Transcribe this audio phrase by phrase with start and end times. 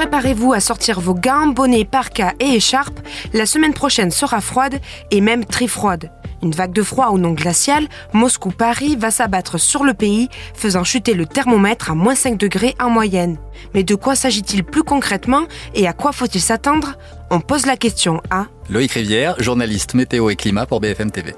[0.00, 3.00] préparez-vous à sortir vos gants, bonnets, parkas et écharpes.
[3.34, 4.80] La semaine prochaine sera froide
[5.10, 6.10] et même très froide.
[6.42, 11.12] Une vague de froid au nom glacial, Moscou-Paris va s'abattre sur le pays, faisant chuter
[11.12, 13.36] le thermomètre à moins 5 degrés en moyenne.
[13.74, 15.42] Mais de quoi s'agit-il plus concrètement
[15.74, 16.96] et à quoi faut-il s'attendre?
[17.30, 21.34] On pose la question à Loïc Rivière, journaliste météo et climat pour BFM TV.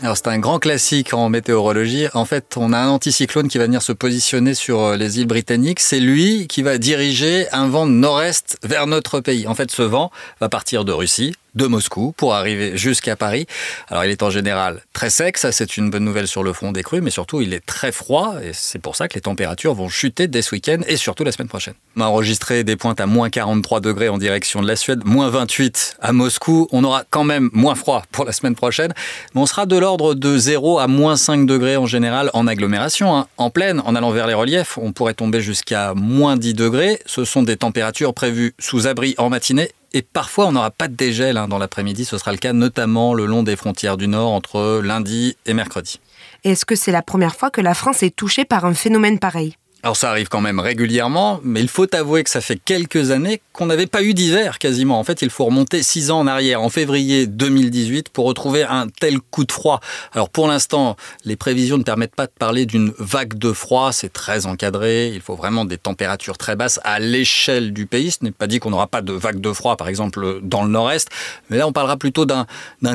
[0.00, 2.06] Alors c'est un grand classique en météorologie.
[2.14, 5.26] En fait, on a un anticyclone qui va venir se positionner sur euh, les îles
[5.26, 5.80] britanniques.
[5.80, 9.48] C'est lui qui va diriger un vent nord-est vers notre pays.
[9.48, 13.46] En fait, ce vent va partir de Russie, de Moscou pour arriver jusqu'à Paris.
[13.88, 16.72] Alors il est en général très sec, ça c'est une bonne nouvelle sur le front
[16.72, 19.74] des crues, mais surtout il est très froid et c'est pour ça que les températures
[19.74, 21.74] vont chuter dès ce week-end et surtout la semaine prochaine.
[21.96, 25.30] On a enregistré des pointes à moins 43 degrés en direction de la Suède, moins
[25.30, 26.68] 28 à Moscou.
[26.72, 28.92] On aura quand même moins froid pour la semaine prochaine,
[29.34, 33.16] mais on sera de l'ordre de 0 à moins 5 degrés en général en agglomération.
[33.16, 33.26] Hein.
[33.36, 37.00] En pleine, en allant vers les reliefs, on pourrait tomber jusqu'à moins 10 degrés.
[37.06, 40.94] Ce sont des températures prévues sous abri en matinée et parfois, on n'aura pas de
[40.94, 42.04] dégel hein, dans l'après-midi.
[42.04, 45.98] Ce sera le cas notamment le long des frontières du Nord entre lundi et mercredi.
[46.44, 49.56] Est-ce que c'est la première fois que la France est touchée par un phénomène pareil?
[49.84, 53.40] Alors ça arrive quand même régulièrement, mais il faut avouer que ça fait quelques années
[53.52, 54.98] qu'on n'avait pas eu d'hiver quasiment.
[54.98, 58.88] En fait, il faut remonter six ans en arrière, en février 2018, pour retrouver un
[58.88, 59.78] tel coup de froid.
[60.12, 64.12] Alors pour l'instant, les prévisions ne permettent pas de parler d'une vague de froid, c'est
[64.12, 68.10] très encadré, il faut vraiment des températures très basses à l'échelle du pays.
[68.10, 70.70] Ce n'est pas dit qu'on n'aura pas de vague de froid, par exemple, dans le
[70.70, 71.08] nord-est,
[71.50, 72.46] mais là on parlera plutôt d'un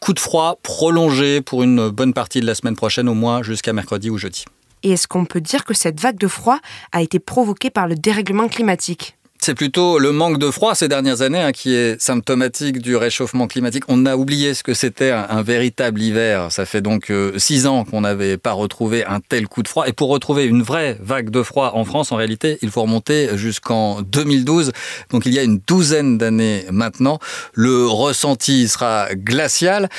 [0.00, 3.72] coup de froid prolongé pour une bonne partie de la semaine prochaine, au moins jusqu'à
[3.72, 4.44] mercredi ou jeudi.
[4.84, 6.60] Et est-ce qu'on peut dire que cette vague de froid
[6.92, 9.16] a été provoquée par le dérèglement climatique?
[9.44, 13.46] C'est plutôt le manque de froid ces dernières années hein, qui est symptomatique du réchauffement
[13.46, 13.84] climatique.
[13.88, 16.50] On a oublié ce que c'était un, véritable hiver.
[16.50, 19.86] Ça fait donc euh, six ans qu'on n'avait pas retrouvé un tel coup de froid.
[19.86, 23.36] Et pour retrouver une vraie vague de froid en France, en réalité, il faut remonter
[23.36, 24.72] jusqu'en 2012.
[25.10, 27.18] Donc il y a une douzaine d'années maintenant.
[27.52, 29.90] Le ressenti sera glacial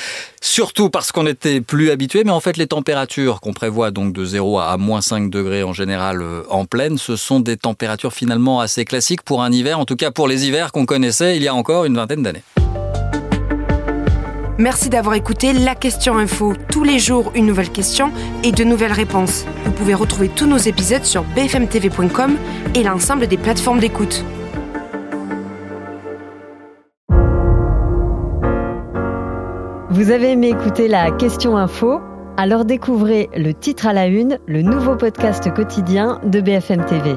[0.46, 4.24] surtout parce qu'on était plus habitué, mais en fait les températures qu'on prévoit donc de
[4.24, 8.60] 0 à moins 5 degrés en général euh, en pleine, ce sont des températures finalement
[8.60, 11.48] assez classiques pour un hiver, en tout cas pour les hivers qu'on connaissait il y
[11.48, 12.42] a encore une vingtaine d'années.
[14.56, 16.54] Merci d'avoir écouté La Question Info.
[16.72, 18.10] Tous les jours, une nouvelle question
[18.42, 19.44] et de nouvelles réponses.
[19.66, 22.38] Vous pouvez retrouver tous nos épisodes sur bfmtv.com
[22.74, 24.24] et l'ensemble des plateformes d'écoute.
[29.90, 32.00] Vous avez aimé écouter la question info?
[32.38, 37.16] Alors découvrez le titre à la une, le nouveau podcast quotidien de BFM TV.